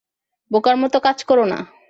[0.51, 1.59] বোকার মতো কাজ করো না।